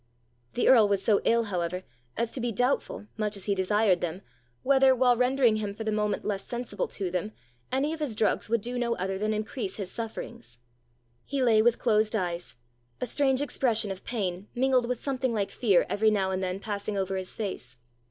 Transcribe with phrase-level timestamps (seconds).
[0.55, 1.83] The earl was so ill, however,
[2.17, 4.23] as to be doubtful, much as he desired them,
[4.63, 7.33] whether, while rendering him for the moment less sensible to them,
[7.71, 10.57] any of his drugs would do no other than increase his sufferings.
[11.23, 12.55] He lay with closed eyes,
[12.99, 16.97] a strange expression of pain mingled with something like fear every now and then passing
[16.97, 17.77] over his face.